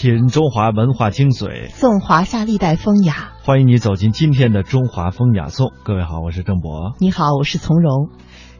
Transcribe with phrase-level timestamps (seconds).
[0.00, 3.32] 品中华文化精髓，颂华夏历代风雅。
[3.42, 5.72] 欢迎你走进今天的中华风雅颂。
[5.82, 6.94] 各位好，我是郑博。
[7.00, 8.08] 你好，我是从容。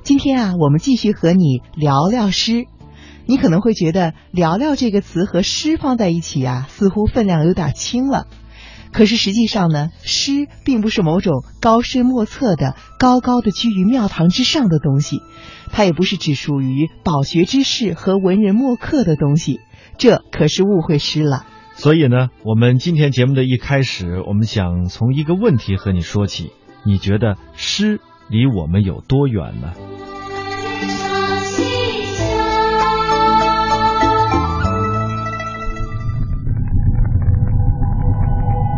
[0.03, 2.64] 今天啊，我们继续和你聊聊诗。
[3.24, 8.27] 你可能会觉得“聊聊”这个词和诗放在一起啊，似乎分量有点轻了。
[8.91, 15.20] 可是实际上呢，诗并不是某种高深莫测的、高高的居于庙堂之上的东西，
[15.70, 19.61] 它也不是只属于饱学之士和文人墨客的东西。
[19.99, 21.45] 这可是误会诗了。
[21.75, 26.52] 所以呢，我们今天节目的一开始，我们想从一个问题和你说起：
[26.84, 29.73] 你觉得诗离我们有多远呢？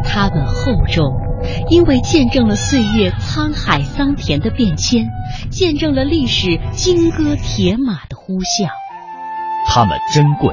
[0.04, 1.04] 他们厚重，
[1.70, 5.06] 因为见证了岁月沧海桑田的变迁，
[5.50, 8.68] 见证了历史金戈铁马的呼啸。
[9.66, 10.52] 他们珍贵。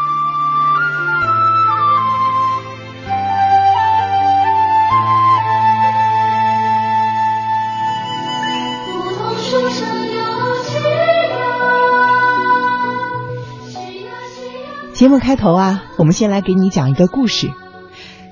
[15.01, 17.49] 节目开头啊，我们先来给你讲一个故事。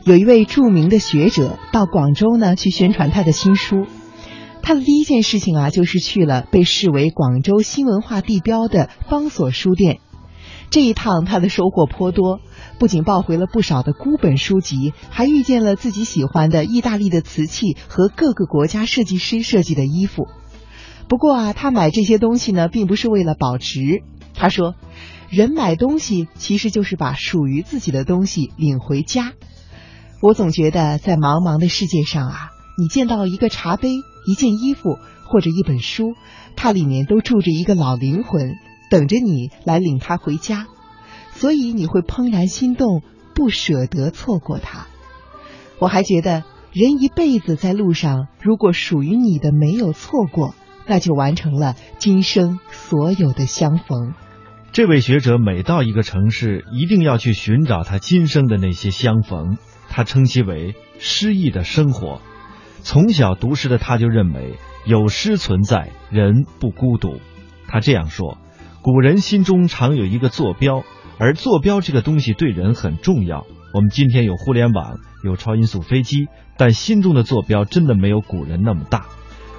[0.06, 3.88] 有一位著名的学者到广州呢去宣传他的新书，
[4.62, 9.98] 他的第一件事情啊就是去了被视为广州新文化地标的方所书店。
[10.70, 12.40] 这一趟他的收获颇多，
[12.78, 20.28] 不仅抱回了不少的孤本书籍，还遇见了自己喜欢的意大利的瓷器和各个国家设计师设计的衣服。
[21.08, 24.04] 不过啊，他买这些东西呢，并不是为了保值。
[24.36, 24.76] 他说。
[25.30, 29.34] 人买东西其实就是把属于自己的东西领回家。
[30.22, 33.90] 我总觉得在茫茫的世界上啊，你见到一个茶杯、
[34.26, 36.16] 一件衣服或者一本书，
[36.56, 38.56] 它里面都住着一个老灵魂，
[38.90, 40.68] 等着你来领它回家。
[41.32, 43.02] 所以你会怦然心动，
[43.34, 44.88] 不舍得错过它。
[45.78, 50.54] 我还觉得，人一辈子在路上，如果属于你的没有错过，
[50.86, 54.16] 那就完成了今生所有的相逢。
[54.72, 59.58] 这位学者每到一个城市，一定要去寻找他今生的那些相逢。
[59.90, 62.22] 他称其为诗意的生活。
[62.82, 64.54] 从小读诗的他就认为，
[64.86, 67.20] 有诗存在，人不孤独。
[67.68, 68.38] 他这样说：
[68.84, 70.84] 古人心中常有一个坐标，
[71.18, 73.48] 而坐标这个东西对人很重要。
[73.74, 79.08] 我们今天有互联网，有超音速飞机，但心中的坐标真的没有古人那么大。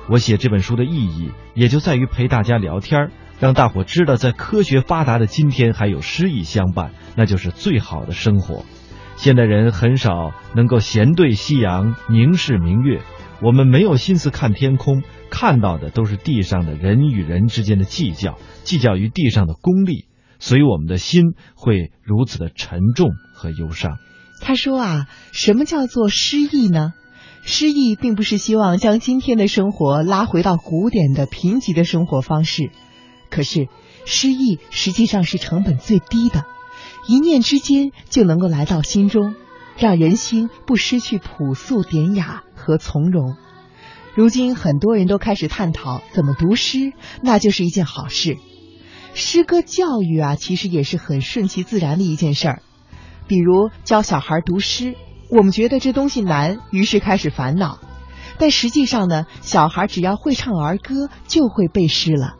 [0.09, 3.11] 我写这本书的意义，也就在于陪大家聊天儿。
[3.41, 8.65] 让大伙知道，在科学发达的今天，还有诗意相伴，那就是最好的生活。
[9.17, 13.01] 现代人很少能够闲对夕阳，凝视明月。
[13.43, 20.05] 我们没有心思看天空，看到的都是地上的人与人之间的计较，计较于地上的功利，
[20.39, 23.97] 所以我们的心会如此的沉重和忧伤。
[24.43, 26.93] 他说啊，什么叫做诗意呢？
[27.43, 32.71] 诗意并不是希望将今天的生活拉回到古典的贫瘠的生活方式。
[33.31, 33.69] 可是，
[34.05, 36.45] 诗意实际上是成本最低的，
[37.07, 39.35] 一念之间就能够来到心中，
[39.79, 43.37] 让人心不失去朴素典雅和从容。
[44.15, 46.93] 如今很多人都开始探讨怎么读诗，
[47.23, 48.37] 那就是一件好事。
[49.15, 52.63] 诗歌教育啊，其实也是很顺其自然的一件事儿。
[53.29, 54.97] 比如教小孩读诗，
[55.31, 57.79] 我们觉得这东西难，于是开始烦恼。
[58.39, 62.37] 但实际上呢，小孩只要会唱儿歌，就会背诗了。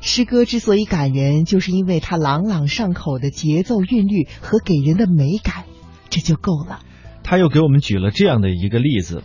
[0.00, 5.64] 诗歌之所以感人，就是因为它朗朗上口的节奏韵律和给人的美感，
[6.10, 6.80] 这就够了。
[7.22, 9.22] 他又给我们举了这样的一个例子：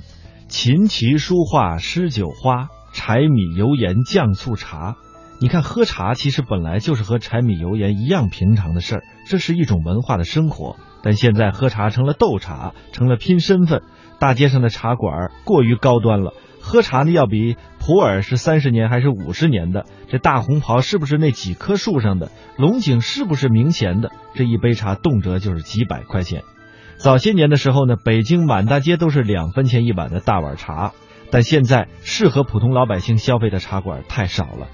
[0.47, 4.95] 琴棋书画诗酒花，柴米油盐酱醋茶。
[5.39, 10.77] 你看，喝茶其实本来就是和柴米油盐一样平常的事儿，这是一种文化的生活。
[11.01, 13.81] 但现在喝茶成了斗茶，成了拼身份，
[14.19, 16.33] 大街上的茶馆过于高端了。
[16.63, 19.85] 喝茶呢，要比普洱是三十年还是五十年的？
[20.07, 22.31] 这大红袍是不是那几棵树上的？
[22.57, 24.11] 龙井是不是明前的？
[24.33, 26.41] 这一杯茶动辄就是几百块钱。
[26.97, 30.93] 早些年的时候呢，北京满大街都是两分钱一碗的大碗茶，
[31.31, 34.69] 但现在适合普通老百姓消费的茶馆太少了。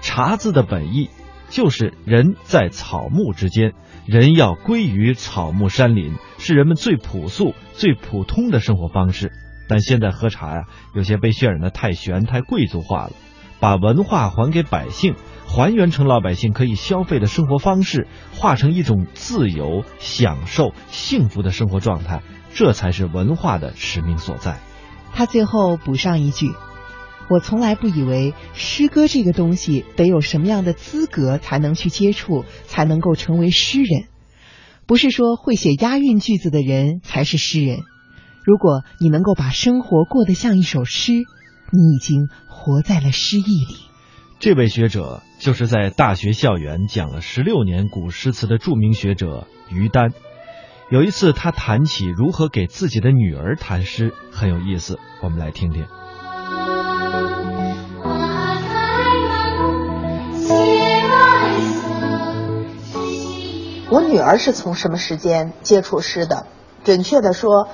[0.00, 1.10] 茶字的本意
[1.50, 3.74] 就是人在草木之间，
[4.06, 9.30] 人要归于草木山林，是人们最朴素、最普通的生活方式。
[9.68, 10.64] 但现在喝茶呀，
[10.94, 13.12] 有些被渲染的太玄、太贵族化了。
[13.60, 15.14] 把文化还给百姓，
[15.46, 22.22] 还原成老百姓可以消费的生活方式，化成一种自由、享受、幸福的生活状态，
[22.52, 24.58] 这才是文化的使命所在。
[25.14, 26.52] 他最后补上一句
[27.30, 34.08] ：“我从来不以为诗歌这个东西得有什么样的资格才能去接触，才能够成为诗人。
[34.86, 37.78] 不是说会写押韵句子的人才是诗人。
[38.44, 41.12] 如果你能够把生活过得像一首诗，
[41.72, 43.76] 你已经活在了诗意里。”
[44.38, 50.12] 这位学者就是在大学校园讲了十六年古诗词的著名学者于丹。
[50.90, 54.98] 有一次，他谈起如何给自己的女儿谈诗，很有意思。
[55.22, 55.86] 我们来听听。
[63.90, 66.46] 我女儿是从什么时间接触诗的？
[66.84, 67.70] 准确的说，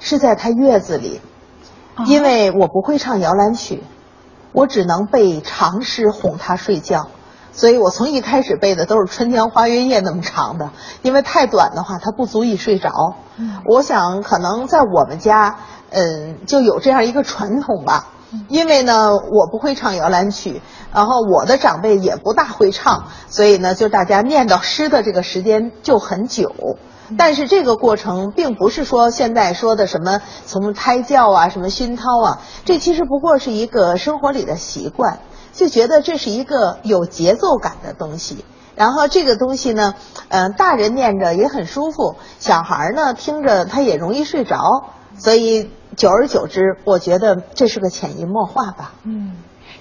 [0.00, 1.20] 是在她月子里，
[2.06, 3.84] 因为我不会唱摇篮曲，
[4.52, 7.06] 我只能背长诗哄她睡觉。
[7.52, 10.70] 所以我从一开始背的都是《春江花月夜》那么长的，
[11.02, 13.14] 因为太短的话，它不足以睡着。
[13.66, 15.58] 我想可能在我们家，
[15.90, 18.06] 嗯，就有这样一个传统吧。
[18.46, 20.62] 因为呢，我不会唱摇篮曲，
[20.94, 26.54] 然后我的长辈也不大会唱，所以呢，就大家念到诗的这个时间就很久。
[27.18, 35.20] 但是这个过程并不是说现在说的什么从胎教啊、什么熏陶啊，这其实不过是一个生活里的习惯。
[35.52, 38.44] 就觉得这是一个有节奏感的东西，
[38.76, 39.94] 然后这个东西呢，
[40.28, 44.56] 嗯，大人念着也很舒服，小孩呢听着他也容易睡着，
[45.18, 48.92] 所以久而久之，我觉得这是个潜移默化吧。
[49.02, 49.38] 嗯，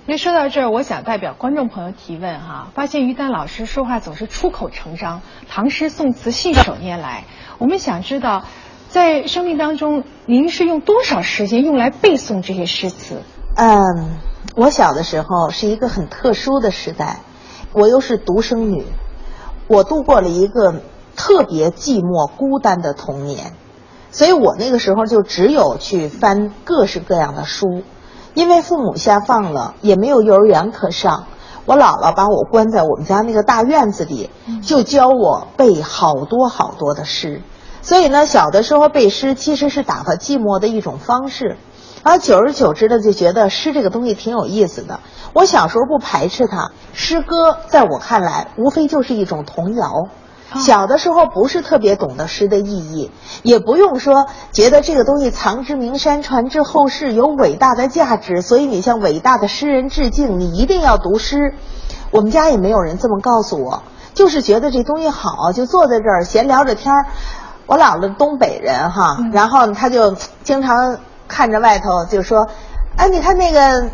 [0.10, 7.26] 那说到这儿，我想代表观众朋友提问哈，发现于丹老师说话总是出口成章，唐诗宋词信手拈来。
[7.60, 8.44] 我们想知道，
[8.88, 13.22] 在生命当中，您是用多少时间用来背诵这些诗词？
[13.56, 14.18] 嗯。
[14.56, 17.20] 我小的时候是一个很特殊的时代，
[17.72, 18.86] 我又是独生女，
[19.68, 20.82] 我度过了一个
[21.16, 23.54] 特别寂寞孤单的童年，
[24.10, 27.84] 所以我那个时候就只有去翻各式各样的书，
[28.34, 31.26] 因为父母下放了，也没有幼儿园可上，
[31.66, 34.30] 我姥姥把我关在我们家那个大院子里，
[34.64, 37.42] 就教我背好多好多的诗，
[37.82, 41.58] 所以呢，小的时候背诗其实是打发寂寞的一种方式。
[42.02, 45.02] 然后久而久之的就觉得诗这个东西挺有意思的。
[45.34, 50.08] 我小时候不排斥它，诗歌在我看来无非就是一种童谣。
[50.56, 53.12] 小的时候不是特别懂得诗的意义，
[53.44, 61.56] 也不用说觉得这个东西藏之名山传之后世有伟大的价值，所以你向伟大的诗人致敬，你一定要读诗。
[62.12, 67.06] 我们家也没有人这么告诉我，就是觉得这东西好，就坐在这儿闲聊着天儿。
[67.66, 70.98] 我姥姥东北人哈，然后他就经常。
[71.32, 72.48] 看着外头就说，
[72.98, 73.88] 哎，你看那个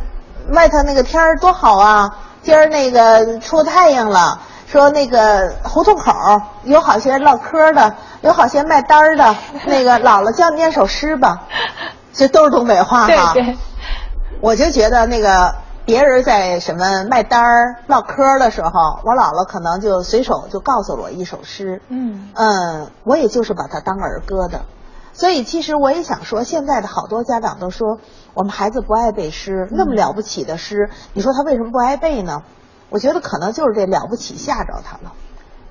[0.53, 2.15] 外头那个天儿多好啊！
[2.41, 4.39] 今儿那个出太阳了。
[4.75, 6.11] 说那个胡同口
[6.65, 9.33] 有好些唠嗑的，有好些卖单儿的。
[9.65, 11.43] 那个姥姥教你念首诗吧，
[12.11, 13.31] 这都是东北话哈。
[13.31, 13.57] 对对。
[14.41, 15.55] 我就觉得那个
[15.85, 21.81] 别人在什么卖单儿唠嗑的时候，我姥姥可能就随手就告诉我一首诗。
[21.87, 24.65] 嗯嗯，我也就是把它当儿歌的。
[25.13, 27.99] 所以，其实我也想说，现在的好多家长都说，
[28.33, 32.43] 我们孩子不爱背诗，那么了不起的诗，你说他为什么不爱背呢？
[32.89, 35.13] 我觉得可能就是这了不起吓着他了。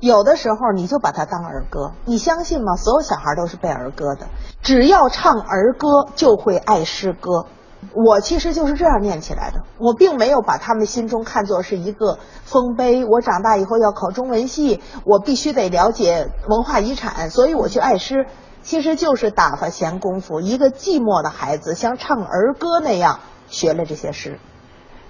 [0.01, 2.77] 有的时候，你就把它当儿歌，你相信吗？
[2.77, 4.27] 所有小孩都是背儿歌的，
[4.63, 7.47] 只要唱儿歌就会爱诗歌。
[7.95, 13.05] 我其实就是这样念起来的，我并没有把他们心中看作是一个丰碑。
[13.05, 18.27] 我长大以后要考中文系，我必须得了解文化遗产，所以我去爱诗。
[18.63, 24.41] 其实就是打发闲工夫，一个寂寞的孩子像唱儿歌那样学了这些诗。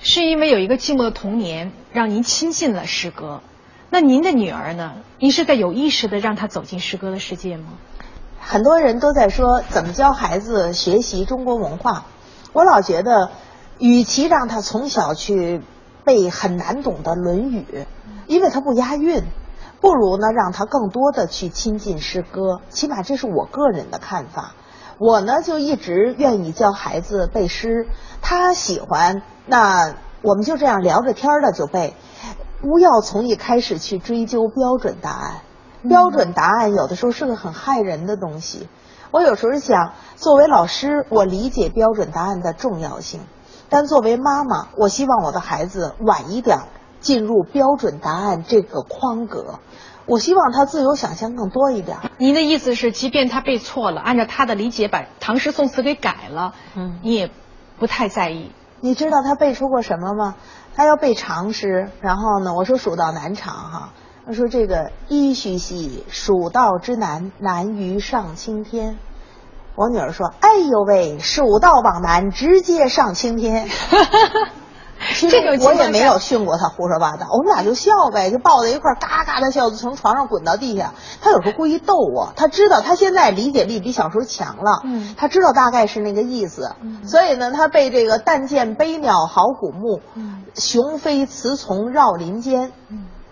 [0.05, 3.41] 是因为有一个寂寞的童年，让您亲近了诗歌。
[3.89, 4.97] 那您的女儿呢？
[5.19, 7.73] 您是在有意识的让她走进诗歌的世界吗？
[8.39, 12.05] 很多人都在说怎么教孩子学习中国文化。
[12.53, 13.31] 我老觉得，
[13.79, 15.63] 与其让他从小去
[16.05, 17.65] 背很难懂的《论语》，
[18.27, 19.23] 因为他不押韵。
[19.81, 24.55] 不如呢，让他更多的去亲近诗歌，起码这是我个人的看法。
[24.99, 27.89] 我呢就一直愿意教孩子背诗，
[28.23, 31.95] 他喜欢，那我们就这样聊着天的就背，
[32.61, 35.41] 不要从一开始去追究标准答案。
[35.89, 38.69] 标准答案有的时候是个很害人的东西。
[39.11, 43.21] 我有时候想，作为老师，我理解标准答案的重要性，
[43.69, 46.59] 但作为妈妈，我希望我的孩子晚一点
[47.01, 49.61] 进入标准答案这个框格。
[50.07, 51.97] 我希望他自由想象更多一点。
[52.19, 57.31] 您的意思是，即便他背错了，按照他的理解把唐诗宋词给改了，嗯，你也
[57.79, 58.53] 不太在意。
[58.81, 60.37] 你知道他背出过什么吗？
[60.77, 63.93] 他要背长诗，然后呢，我说蜀道难长哈，
[64.27, 68.99] 他说这个噫吁兮，蜀道之难，难于上青天。
[69.77, 73.69] 我女儿说：“哎呦喂，蜀道往南，直接上青天。
[75.15, 80.93] ”其 实我也没有训过他胡说八道，我们俩就笑呗，就抱在一块儿嘎嘎的笑，就从床上滚到地下。
[81.21, 86.75] 他有时候故意逗我，他知道他现在理解力比小时候强了，嗯他知道大概是那个意思，
[87.07, 90.01] 所以呢，他被这个“但见悲鸟号古木，
[90.55, 92.73] 雄飞雌从绕林间”，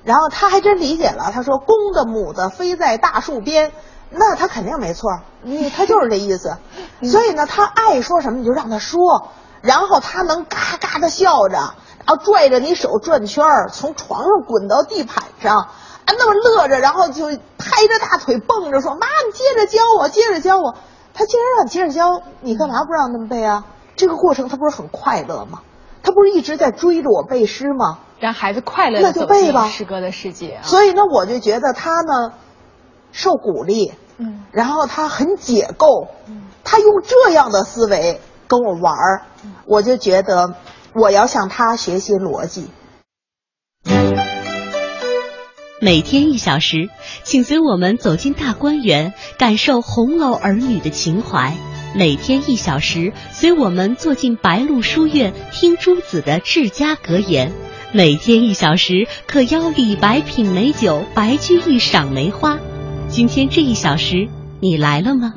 [0.04, 3.72] 然后他还真理解了，他说“公的母的飞在大树边”。
[4.14, 5.08] 那他肯定没错，
[5.42, 6.58] 你他就是这意思，
[7.02, 9.28] 所以呢，他爱说什么你就让他说，
[9.62, 15.68] 然后他能嘎嘎的笑着，然后拽着你手转圈儿，从床上滚到地毯上，啊，
[16.06, 20.74] 那么乐着，然后就拍着大腿蹦着说：“妈，你接着教我，接着教我。”
[21.14, 23.64] 他既然让你接着教，你干嘛不让他们背啊？
[23.96, 25.60] 这个过程他不是很快乐吗？
[26.02, 27.98] 他不是一直在追着我背诗吗？
[28.18, 30.62] 让孩子快乐那就背吧诗歌的世界啊。
[30.62, 32.32] 所以呢，我就觉得他呢
[33.12, 38.20] 受鼓励，嗯然后他很解构，嗯他用这样的思维
[38.52, 39.22] 跟我玩儿，
[39.64, 40.56] 我就觉得
[40.92, 42.68] 我要向他学习逻辑。
[45.80, 46.90] 每天一小时，
[47.22, 51.54] 请随我们走进大观园，感受红楼儿女的情怀。
[51.94, 57.52] 每天一小时，随我们坐进白鹿书院，听朱子的治家格言。
[57.92, 62.58] 每天一小时，可邀李白品美酒，白居易赏梅花。
[63.08, 64.28] 今天这一小时，
[64.60, 65.32] 你来了吗？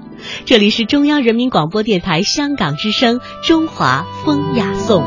[0.46, 5.02] 这里是中央人民广播电台香港之声《中华风雅颂》。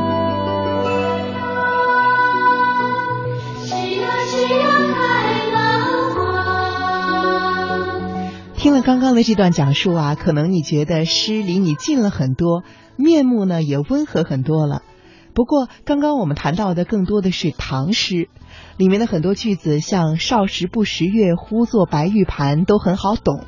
[8.55, 12.63] 听了刚刚的这段讲述啊，可能你觉得诗离你近了很多，
[12.97, 14.81] 面目呢也温和很多了。
[15.33, 18.27] 不过，刚刚我们谈到的更多的是唐诗，
[18.75, 23.45] 里面的很多句子，像“少时不识月，呼作白玉盘”都很好懂。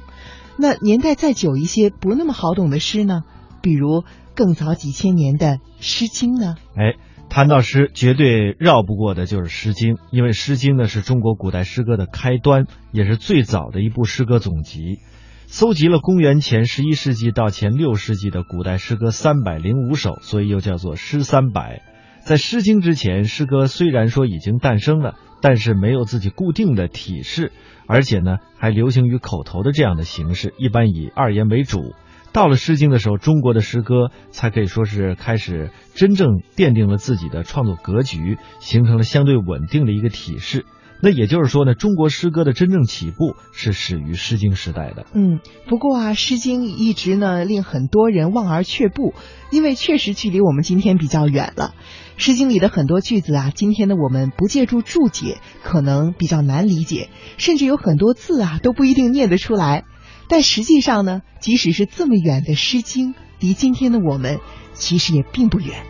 [0.62, 3.24] 那年代再久一些，不那么好懂的诗呢？
[3.64, 4.04] 比如
[4.36, 5.48] 更早几千年的
[5.80, 6.56] 《诗经》呢？
[6.76, 6.94] 哎，
[7.30, 15.00] 谈到诗，绝对绕不过的就是《诗经》，因为《诗经》呢是中国古代诗歌的开端，也是最早的一部诗歌总集，
[15.48, 21.78] 搜集了公元前十一世纪到前六世纪的古代诗歌三百零五首，所以又叫做《诗三百》。
[22.24, 27.52] 在《诗经》之前，诗歌虽然说已经诞生了，但是没有自己固定的体式，
[27.88, 31.96] 而且呢还流行于口头的这样的形式，一般以二言为主。
[32.32, 40.66] 到了《诗经》的时候，中国的诗歌才可以说是开始真正奠定了自己的创作格局，形成了相对稳定的一个体式。
[41.02, 45.06] 那也就是说呢，中国诗歌的真正起步是始于《诗经》时代的。
[45.14, 49.14] 嗯，不过啊，《诗经》一直呢令很多人望而却步，
[49.50, 51.74] 因为确实距离我们今天比较远了。
[52.24, 59.86] 《诗经》里的很多句子啊，今天的我们不借助注解，可能比较难理解，甚至有很多字啊都不一定念得出来。
[60.28, 64.40] 但实际上呢，即使是这么远的《诗经》，离今天的我们
[64.74, 65.84] 其实也并不远。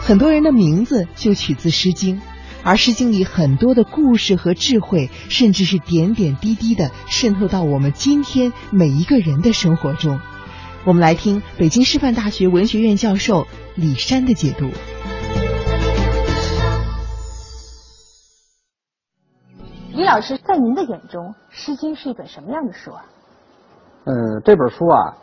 [0.00, 2.16] 很多人的名字就取自《诗经》。
[2.62, 10.20] 而《诗经》里很多的故事和智慧，甚至是点点滴滴的渗透到我们今天每一个人的生活中。
[10.84, 14.68] 我们来听北京师范大学文学院教授李山的解读。
[19.94, 23.04] 李老师，在您的眼中，《诗经》是一本什么样的书啊？
[24.04, 25.16] 呃，这本书啊，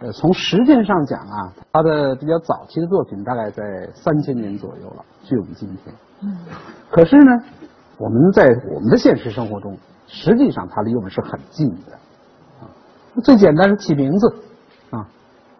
[0.00, 3.62] 呃，从时间上讲啊，它的比较早期的作品大概在
[3.94, 5.94] 三千年左右了，距我们今天。
[6.22, 6.36] 嗯。
[6.90, 7.44] 可是呢，
[7.98, 9.76] 我们在我们的现实生活中，
[10.06, 11.92] 实际上它离我们是很近的。
[12.60, 12.68] 啊，
[13.24, 14.34] 最简单是起名字
[14.90, 15.06] 啊，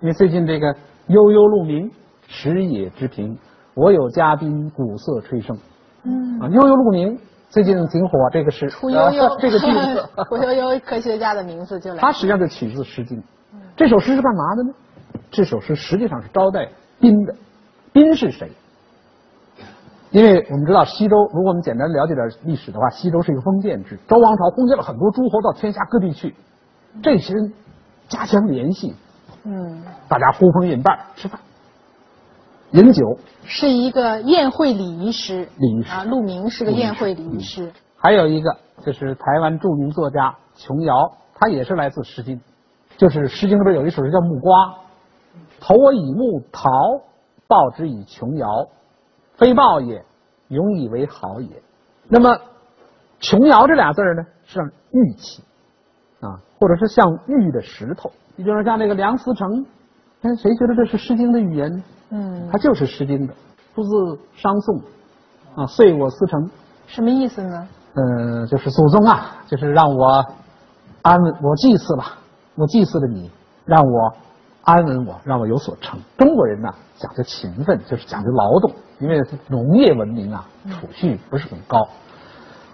[0.01, 0.75] 因为最近这个
[1.07, 1.91] 悠悠鹿鸣，
[2.29, 3.37] 食野之苹，
[3.75, 5.57] 我有嘉宾，鼓瑟吹笙。
[6.05, 11.99] 嗯啊，悠悠鹿鸣最近挺火，这个是 屠呦呦、呃 这个句子，屠呦呦科学家的名字就来。
[11.99, 13.19] 它实际上就取自《诗经》。
[13.77, 14.75] 这首诗是干嘛的呢？
[15.31, 16.69] 这首诗实际上是招待
[17.01, 17.35] 宾的。
[17.93, 18.51] 宾是谁？
[20.13, 26.35] 因为我们知道西周，如果我们简单了解点历史的话，西周是一个封建制，周王朝封建了很多诸侯到天下各地去，
[27.03, 27.53] 这些人
[28.09, 28.95] 加强联系，
[29.45, 31.41] 嗯，大家呼朋引伴吃饭、
[32.73, 35.49] 饮酒，是一个宴会礼仪诗。
[35.57, 37.73] 礼仪诗啊，陆明是个宴会礼仪诗。
[37.97, 38.55] 还有一个
[38.85, 42.37] 就是台湾著名作家琼瑶，他也是来自《诗经》，
[42.99, 44.59] 就是《诗经》里边有一首诗叫《木瓜》，
[45.59, 46.69] 投我以木桃，
[47.49, 48.47] 报之以琼瑶，
[49.43, 50.05] 非暴也，
[50.49, 51.49] 永以为好也。
[52.09, 52.39] 那么，
[53.19, 55.43] 琼瑶这俩字呢，是像玉器
[56.21, 58.09] 啊，或者是像玉的石头。
[58.37, 59.67] 你比如说像那个梁思成，
[60.23, 61.83] 哎，谁觉得这是《诗经》的语言呢？
[62.11, 63.35] 嗯它就是《诗经》的，
[63.75, 64.81] 出自商颂
[65.57, 66.49] 啊，遂我思成。
[66.87, 67.69] 什么意思呢？
[67.95, 70.25] 嗯，就是祖宗啊，就是让我
[71.03, 72.17] 安稳，我祭祀吧，
[72.55, 73.29] 我祭祀了你，
[73.65, 74.15] 让我
[74.65, 75.99] 安稳我，让我有所成。
[76.17, 81.89] 中国人呢讲究勤奋，就是讲究劳动，因为农业文明啊，储蓄不是很高。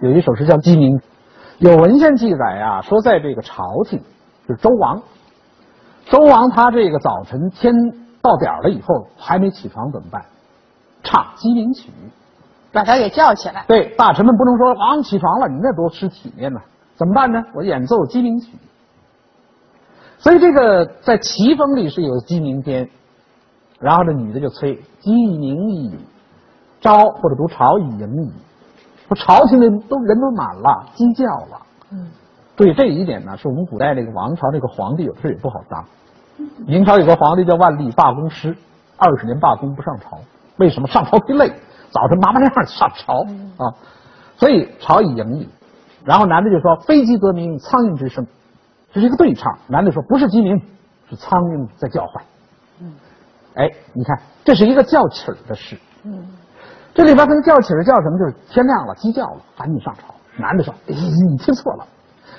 [0.01, 0.97] 有一首诗叫《鸡鸣》，
[1.57, 3.99] 有文献记载啊，说在这个朝廷，
[4.47, 5.01] 就是周王，
[6.05, 7.73] 周王他这个早晨天
[8.21, 10.25] 到点儿了以后还没起床怎么办？
[11.03, 11.91] 唱鸡鸣曲。
[12.71, 13.65] 把他给叫起来。
[13.67, 16.61] 对，大臣们不能说王起床了，你那多失体面呐！
[16.95, 17.41] 怎么办呢？
[17.55, 18.51] 我演奏鸡鸣曲。
[20.19, 22.89] 所以这个在齐风里是有鸡鸣篇，
[23.79, 25.97] 然后这女的就催鸡鸣矣，
[26.81, 28.31] 朝或者读朝以迎矣。
[29.07, 31.61] 说朝廷的都人都满了，鸡叫了。
[31.91, 32.07] 嗯，
[32.55, 35.83] 对这一点呢，是我们古代这个王朝这个皇帝有的时候也不好当。
[36.67, 38.55] 明朝有个皇帝叫万历，罢工师，
[38.97, 40.19] 二十年罢工不上朝，
[40.57, 40.87] 为什么？
[40.87, 41.51] 上朝忒累。
[41.91, 43.23] 早晨麻麻亮上朝
[43.57, 43.73] 啊，
[44.35, 45.49] 所以朝以迎矣。
[46.03, 48.27] 然后男的就说：“非鸡则鸣，苍蝇之声。”
[48.91, 49.57] 这是一个对唱。
[49.67, 50.59] 男的说：“不是鸡鸣，
[51.09, 52.23] 是苍蝇在叫唤。”
[52.81, 52.93] 嗯，
[53.55, 55.77] 哎，你看，这是一个叫起儿的诗。
[56.03, 56.27] 嗯，
[56.93, 58.17] 这里边跟叫起儿叫什么？
[58.17, 60.13] 就是天亮了，鸡叫了，赶紧上朝。
[60.37, 60.95] 男的说：“哎，
[61.29, 61.85] 你听错了。”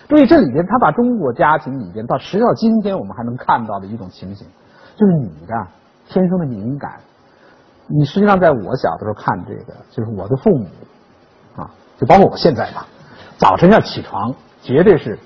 [0.09, 4.47] 注意，这里边他把中国家庭里边到直到今天我们还能看到的一种情形，
[4.97, 5.54] 就是女的
[6.09, 6.99] 天生的敏感。
[7.87, 10.66] 你实际上在我小的时候看这个，就是我的父母，
[11.57, 12.87] 啊，就包括我现在吧，
[13.37, 15.19] 早晨要起床，绝对是，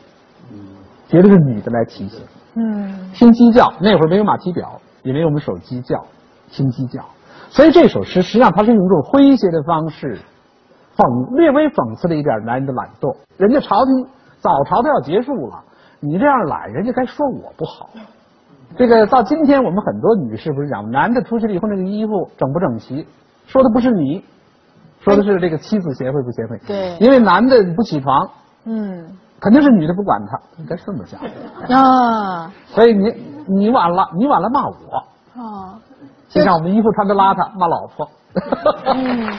[1.14, 2.20] 绝对是女的来提醒。
[2.56, 2.92] 嗯。
[3.12, 6.04] 听鸡叫，那会儿没有马蹄表，也没有我们手机叫，
[6.50, 7.04] 听鸡叫。
[7.50, 10.18] 所以这首诗实际上它是用一种诙谐的方式，
[10.96, 13.16] 讽略微讽刺了一点男人的懒惰。
[13.36, 14.06] 人家朝廷
[14.40, 15.62] 早朝都要结束了，
[16.00, 17.90] 你这样懒，人家该说我不好。
[18.76, 23.06] 这个到今天，我们很多女士不是讲，男的出去了以后，那个衣服整不整齐，
[23.46, 24.24] 说的不是你，
[24.98, 26.58] 说的是这个妻子贤惠不贤惠？
[26.66, 28.28] 对，因为男的不起床，
[28.64, 29.06] 嗯，
[29.44, 31.20] 肯定是女的不管他，应该这么讲
[31.78, 32.50] 啊。
[32.66, 33.14] 所以你
[33.46, 34.74] 你晚了，你晚了骂我
[35.36, 35.78] 啊，
[36.28, 38.08] 就像我们衣服穿的邋遢，骂老婆。
[38.86, 39.30] 嗯，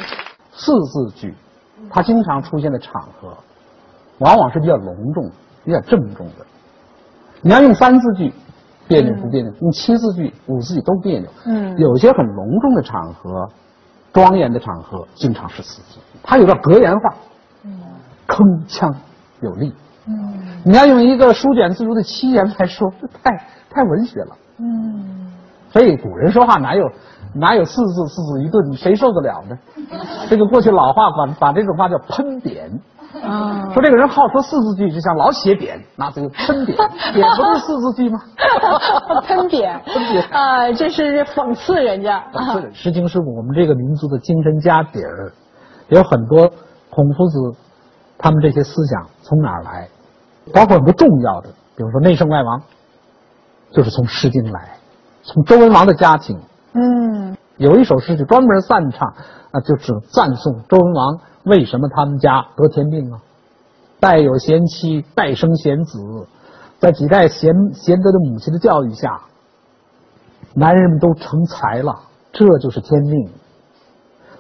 [0.52, 1.36] 四字句，
[1.90, 3.36] 它经常出现的场合，
[4.20, 5.30] 往往是比较隆重、
[5.64, 6.46] 比较郑重的。
[7.42, 8.34] 你要用三字句。
[8.88, 9.52] 别扭不别扭？
[9.62, 11.28] 用七字句、五字句都别扭。
[11.48, 13.50] 嗯，有些很隆重的场合、
[14.14, 15.98] 庄严的场合，经常是四字。
[16.22, 17.16] 它有个格言化，
[17.64, 17.80] 嗯，
[18.28, 18.94] 铿锵
[19.42, 19.74] 有力。
[20.08, 23.38] 嗯，你要用一个书卷自如的七言来说，这 太
[23.70, 24.38] 太文学了。
[24.60, 25.32] 嗯，
[25.72, 26.90] 所以古人说话哪有
[27.34, 29.58] 哪有四字四字一顿，谁受得了呢？
[30.30, 32.80] 这个过去老话把把这种话叫喷匾。
[33.24, 36.76] 啊，说这个人好说四字句，就像老写匾，那这个喷匾，
[37.16, 38.20] 匾不是四字句吗？
[39.26, 42.22] 喷匾，喷匾啊，这是讽刺人家。
[42.34, 45.32] 讽刺人，《诗经》是我们这个民族的精神家底儿，
[45.88, 46.46] 有很多
[46.90, 47.58] 孔夫子
[48.18, 49.88] 他们这些思想从哪儿来？
[50.54, 52.62] 包括很多重要的，比如说内圣外王，
[53.72, 54.78] 就是从《诗经》来，
[55.24, 56.40] 从周文王的家庭。
[56.74, 59.08] 嗯，有一首诗就专门赞唱
[59.52, 61.20] 啊，就只赞颂周文王。
[61.44, 63.22] 为什么他们家得天命啊？
[64.00, 66.28] 代有贤妻，代生贤子，
[66.80, 69.22] 在几代贤贤德的母亲的教育下，
[70.54, 73.30] 男人们都成才了，这就是天命。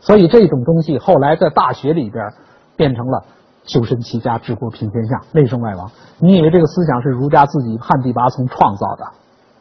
[0.01, 2.33] 所以这种东西后来在大学里边
[2.75, 3.23] 变成了
[3.65, 5.91] 修身齐家治国平天下内圣外王。
[6.19, 9.06] 你以为这个思想是儒家自己汉第八从创造的？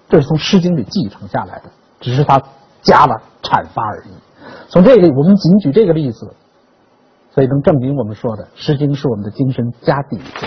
[0.08, 1.64] 这是从《诗经》里继承下来的，
[2.00, 2.40] 只是他
[2.82, 4.10] 加了阐发而已。
[4.68, 6.34] 从这个，我们仅举这个例子。
[7.30, 10.46] 所以能证明我们说的《诗经》是我们的精神家底子。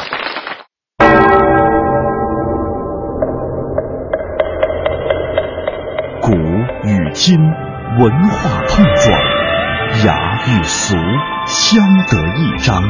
[6.21, 6.31] 古
[6.87, 7.37] 与今
[7.99, 9.19] 文化碰撞，
[10.05, 10.15] 雅
[10.47, 10.95] 与俗
[11.45, 12.81] 相得益彰，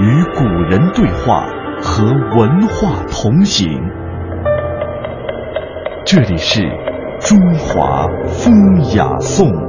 [0.00, 1.44] 与古人对话，
[1.82, 3.68] 和文化同行。
[6.04, 6.62] 这里是
[7.18, 9.67] 中华风雅颂。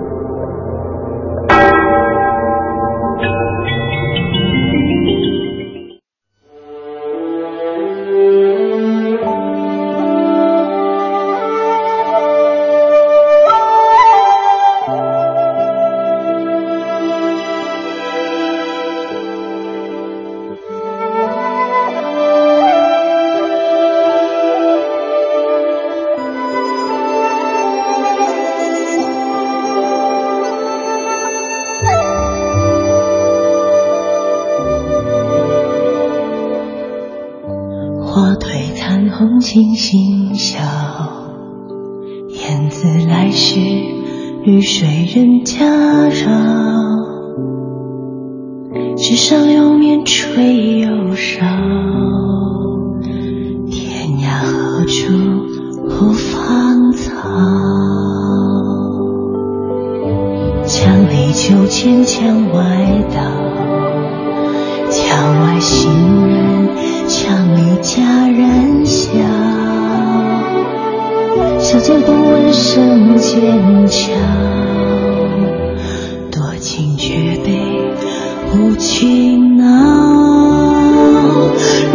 [39.19, 40.61] 红尽星消，
[42.29, 43.59] 燕子来时
[44.45, 46.31] 绿水人家绕，
[48.95, 51.45] 纸上流年吹又少。
[53.69, 55.11] 天涯何处
[55.89, 57.11] 不芳草？
[60.65, 63.48] 墙里秋千墙外道，
[72.69, 74.13] 不闻声渐悄，
[76.31, 77.49] 多情却被
[78.53, 79.65] 无情恼。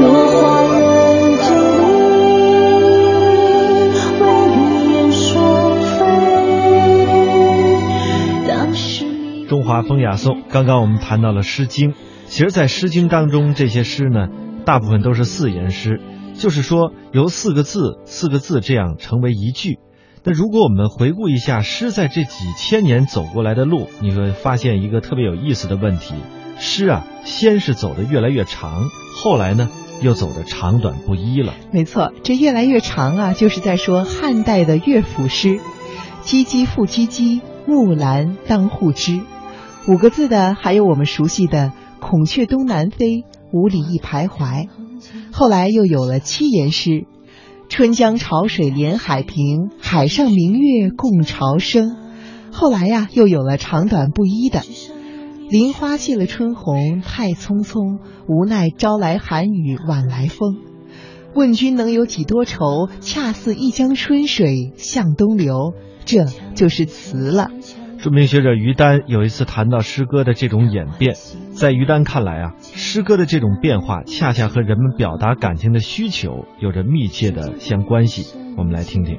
[0.00, 1.86] 落花人间里，
[4.20, 4.24] 唯有
[4.90, 5.94] 燕双飞。
[8.48, 9.06] 当时
[9.46, 11.92] 中华风雅颂，刚刚我们谈到了《诗经》，
[12.26, 14.26] 其实，在《诗经》当中，这些诗呢，
[14.64, 16.00] 大部分都是四言诗，
[16.34, 19.78] 就是说由四个字、四个字这样成为一句。
[20.26, 26.14] 那如果我们回顾一下诗在这几千年走过来的路，你会发现一个特别有意思的问题：
[26.58, 28.88] 诗啊，先是走得越来越长，
[29.22, 29.68] 后来呢，
[30.00, 31.52] 又走得长短不一了。
[31.72, 35.60] 没错，这越来越长啊，就是在说汉代的乐府诗
[36.24, 39.20] ，“唧唧复唧唧，木兰当户织”，
[39.86, 44.68] 五个字的还有我们熟悉的“孔雀东南飞，五里一徘徊”。
[45.32, 47.04] 后来又有了七言诗
[47.68, 51.96] ，“春江潮水连海平，海上明月共潮生”。
[52.52, 54.62] 后来呀，又有了长短不一的
[55.50, 57.98] ，“林花谢了春红太匆匆，
[58.28, 60.56] 无奈朝来寒雨晚来风。”
[61.34, 62.88] 问君能有几多愁？
[63.00, 65.74] 恰似一江春水向东流。
[66.04, 67.50] 这就是词了。
[68.04, 71.14] 著名学者于丹有一次谈到诗歌的这种演变，
[71.54, 78.36] 在于丹看来啊，诗歌的这种变化恰恰和人们表达感情的需求有着密切的相关系。
[78.58, 79.16] 我们来听听。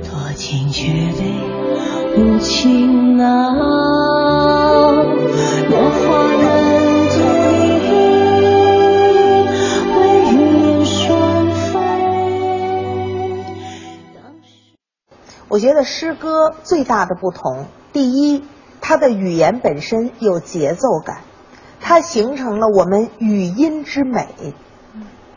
[0.00, 1.26] 多情却被
[2.16, 3.52] 无情恼，
[5.68, 6.53] 落花
[15.54, 18.42] 我觉得诗歌最大的不同，第一，
[18.80, 21.18] 它的语言本身有节奏感，
[21.80, 24.26] 它形成了我们语音之美；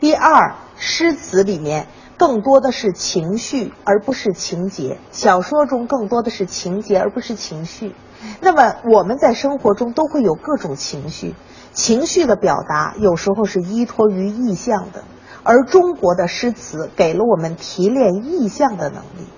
[0.00, 7.94] 第二，诗词里面更多的是情绪，而不是情节；小说中更多的是情节，而不是情绪。
[8.40, 11.36] 那么我们在生活中都会有各种情绪，
[11.72, 15.04] 情绪的表达有时候是依托于意象的，
[15.44, 19.28] 而中国的诗词给了我们提炼意象的能力。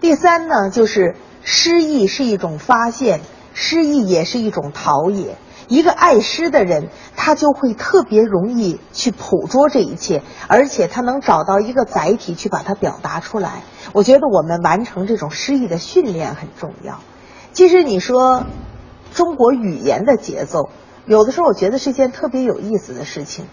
[0.00, 3.20] 第三呢，就是诗意是一种发现，
[3.54, 5.36] 诗意也是一种陶冶。
[5.68, 13.62] 一个爱诗的人，他就会特别容易去捕捉这一切，而且他能找到一个载体去把它表达出来。
[13.92, 17.00] 我觉得我们完成这种诗意的训练很重要。
[17.52, 18.44] 其实你说
[19.12, 20.68] 中国语言的节奏，
[21.04, 23.46] 有的时候我觉得是件特别有意思的事情。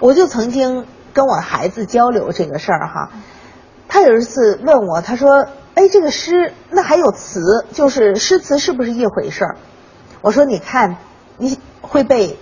[0.00, 3.12] 我就曾经跟我孩子交流这个事儿哈，
[3.88, 5.46] 他有一次问我，他说
[5.76, 9.56] ：“哎，这个诗那还有词，就是诗词是不是一回事儿？”
[10.22, 10.96] 我说：“你看，
[11.36, 12.38] 你会背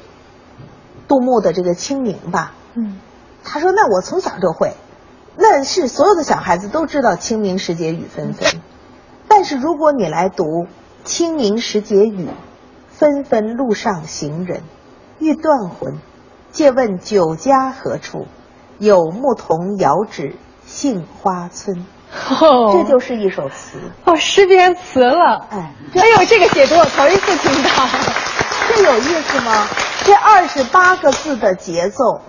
[1.08, 3.00] 杜牧的这个《清明》吧？”嗯，
[3.42, 4.74] 他说：“那我从小就会，
[5.36, 8.60] 那是所有的小孩子都知道‘清明时节雨纷纷’，
[9.26, 10.68] 但是如果你来读
[11.02, 12.28] ‘清明时节雨，
[12.88, 14.62] 纷纷路上行人，
[15.18, 15.98] 欲断魂，
[16.52, 18.28] 借问酒家何处？
[18.78, 21.84] 有牧童遥指杏花村。’
[22.30, 23.78] 哦这就是一首词。
[24.04, 25.46] 哦，诗变词了。
[25.50, 27.68] 哎，哎呦，这个解读我头一次听到。
[28.68, 29.66] 这有意思吗？
[30.04, 32.20] 这二十八个字的节奏，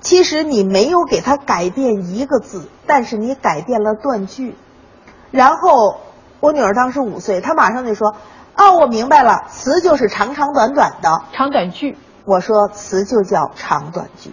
[0.00, 4.56] 其实你没有给它改变一个字，但是你改变了断句。
[5.30, 6.00] 然后
[6.40, 8.16] 我女儿当时五岁，她马上就说
[8.56, 11.22] ：“哦，我明白了，词就是长长短短的。
[11.32, 14.32] 长短句。”我说词就叫长短句。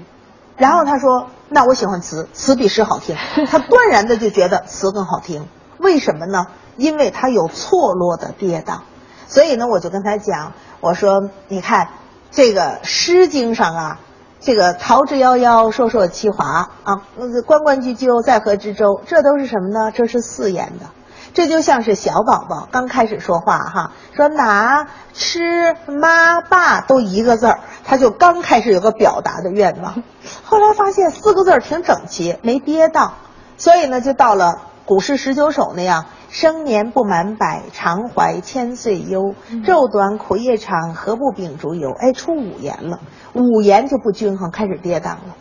[0.62, 3.16] 然后他说：“那我喜欢词，词比诗好听。
[3.50, 5.48] ”他断然的就觉得词更好听。
[5.80, 6.46] 为什么呢？
[6.78, 8.82] 因为他有错落的跌宕。
[9.28, 11.90] 所以呢，我就跟他讲，我说：“你看，
[12.30, 14.00] 这个《诗经》上啊，
[14.40, 19.92] 这个‘桃之夭夭，烁烁其华’啊，那个‘关关雎鸠，在河之洲’，这都是什么呢？
[19.92, 20.86] 这是四言的。
[21.34, 30.04] 这就像是小宝宝刚开始说话哈，说拿、吃、妈、爸都一个字儿，他就刚开始有个表达的愿望，
[30.44, 33.12] 后来发现四个字儿挺整齐，没跌宕，
[33.58, 36.06] 所以呢，就到了古诗十九首那样。
[36.30, 39.36] 生年不满百，常怀千岁忧。
[39.66, 41.92] 昼短苦夜长，何不秉烛游？
[41.92, 43.02] 哎，出五言了，
[43.34, 45.36] 五言就不均衡，开始跌宕了。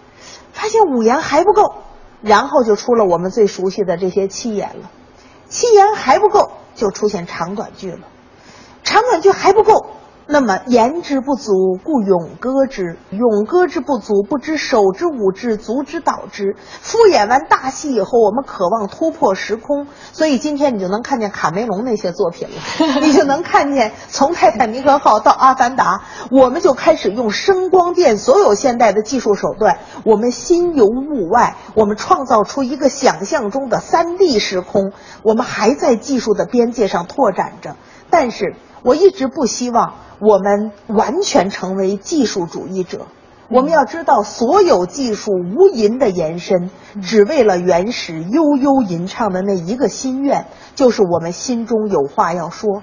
[0.52, 1.74] 发现五言还不够，
[2.22, 4.90] 然后就出了我们最熟悉的这些七言了。
[5.50, 8.08] 七言还不够，就出现长短句了。
[8.82, 9.86] 长短句还不够，
[10.32, 12.96] 那么言之不足，故咏歌之。
[13.10, 16.54] 咏歌之不足，不知手之舞之，足之蹈之。
[16.80, 34.92] 敷衍完大戏以后，我们渴望突破时空，所以今天你就能看见卡梅隆那些作品了， 你就能看见从泰坦尼克号到阿凡达，我们就开始用声光电所有现代的技术手段，我们心游物外，我们创造出一个想象中的三 D 时空，
[35.24, 37.74] 我们还在技术的边界上拓展着，
[38.10, 38.54] 但是。
[38.82, 43.06] 我一直不希望我们完全成为技术主义者。
[43.48, 46.70] 我们要知道，所有技术无垠的延伸，
[47.02, 52.82] 只为了原始悠悠吟唱的那一个心愿，就是我们心中有话要说。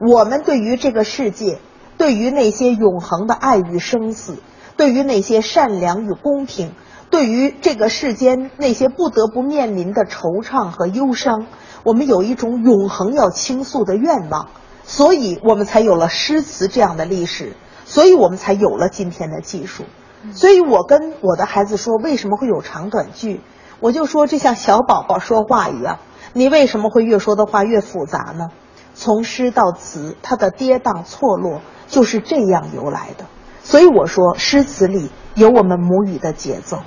[0.00, 1.60] 我们对于这个世界，
[1.96, 4.38] 对于那些永恒的爱与生死，
[4.76, 6.72] 对于那些善良与公平，
[7.10, 11.46] 对于这个世间那些不得不面临的惆怅和忧伤，
[11.84, 14.48] 我们有一种永恒要倾诉的愿望。
[14.88, 17.52] 所以我们才有了诗词这样的历史，
[17.84, 19.84] 所以我们才有了今天的技术。
[20.32, 23.42] 所以我跟我的孩子说，为什么会有长短句？
[23.80, 25.98] 我就说这像小宝宝说话一样，
[26.32, 28.48] 你为什么会越说的话越复杂呢？
[28.94, 33.26] 从诗到词，它的跌宕错落就是这样由来的。
[33.62, 36.78] 所以我说，诗词里有我们母语的节奏。